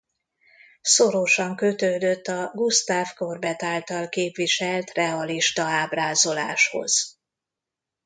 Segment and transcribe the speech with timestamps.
[0.81, 7.19] Szorosan kötődött a Gustave Courbet által képviselt realista ábrázoláshoz.